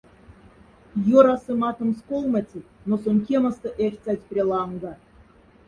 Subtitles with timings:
[1.17, 4.93] Ёрасы матомс колмоцеть, но сонь кемоста эрьхтьсазь пря ланга.